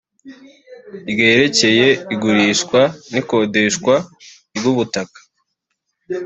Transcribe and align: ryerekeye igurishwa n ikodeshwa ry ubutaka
ryerekeye 1.09 1.87
igurishwa 2.13 2.81
n 3.11 3.13
ikodeshwa 3.21 3.93
ry 4.55 4.63
ubutaka 4.71 5.19